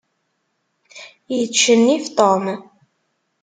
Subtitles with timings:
[1.35, 2.43] Yettcennif Tom.